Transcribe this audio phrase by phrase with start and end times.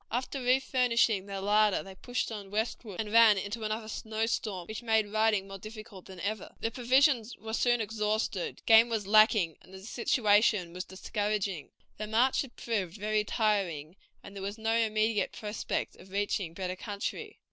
[0.11, 4.81] After refurnishing their larder they pushed on westward, and ran into another snow storm, which
[4.81, 6.55] made riding more difficult than ever.
[6.59, 11.69] Their provisions were soon exhausted, game was lacking, and the situation was discouraging.
[11.97, 16.75] The march had proved very tiring, and there was no immediate prospect of reaching better
[16.75, 17.37] country.